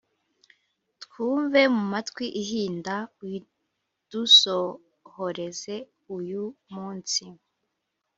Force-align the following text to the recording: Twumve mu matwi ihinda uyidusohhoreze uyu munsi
Twumve 1.03 1.59
mu 1.75 1.83
matwi 1.91 2.25
ihinda 2.41 2.95
uyidusohhoreze 3.23 5.75
uyu 6.17 6.43
munsi 6.73 7.23